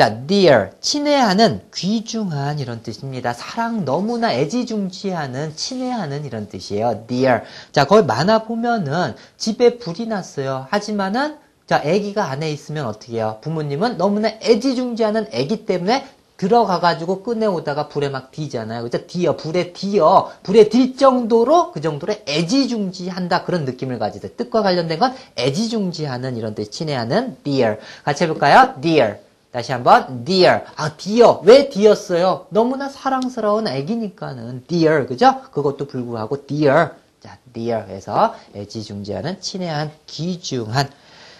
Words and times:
자, 0.00 0.16
dear, 0.26 0.70
친애하는, 0.80 1.60
귀중한 1.74 2.58
이런 2.58 2.82
뜻입니다. 2.82 3.34
사랑 3.34 3.84
너무나 3.84 4.32
애지중지하는, 4.32 5.54
친애하는 5.54 6.24
이런 6.24 6.48
뜻이에요. 6.48 7.04
dear. 7.06 7.40
자, 7.70 7.84
거기 7.84 8.06
만화 8.06 8.44
보면은 8.44 9.14
집에 9.36 9.76
불이 9.76 10.06
났어요. 10.06 10.66
하지만은 10.70 11.36
자, 11.66 11.82
아기가 11.84 12.30
안에 12.30 12.50
있으면 12.50 12.86
어떻게 12.86 13.16
해요? 13.16 13.40
부모님은 13.42 13.98
너무나 13.98 14.30
애지중지하는 14.42 15.26
아기 15.34 15.66
때문에 15.66 16.06
들어가가지고 16.38 17.22
꺼내오다가 17.22 17.88
불에 17.88 18.08
막 18.08 18.30
뒤잖아요. 18.30 18.84
그죠? 18.84 19.06
뒤어, 19.06 19.36
불에 19.36 19.74
뒤어, 19.74 20.30
불에 20.42 20.70
딜 20.70 20.96
정도로 20.96 21.72
그 21.72 21.82
정도로 21.82 22.14
애지중지한다. 22.26 23.44
그런 23.44 23.66
느낌을 23.66 23.98
가지죠. 23.98 24.34
뜻과 24.34 24.62
관련된 24.62 24.98
건 24.98 25.14
애지중지하는 25.36 26.38
이런 26.38 26.54
뜻, 26.54 26.72
친애하는 26.72 27.36
dear. 27.44 27.76
같이 28.02 28.24
해볼까요? 28.24 28.76
dear. 28.80 29.18
다시 29.52 29.72
한번 29.72 30.24
dear. 30.24 30.62
아, 30.76 30.96
dear. 30.96 31.38
왜 31.42 31.68
dear였어요? 31.68 32.46
너무나 32.50 32.88
사랑스러운 32.88 33.66
애기니까는 33.66 34.64
dear. 34.68 35.06
그죠? 35.06 35.42
그것도 35.50 35.86
불구하고 35.86 36.46
dear. 36.46 36.90
자, 37.20 37.36
dear 37.52 37.88
해서 37.88 38.34
애지중지하는 38.54 39.40
친애한 39.40 39.90
귀중한 40.06 40.88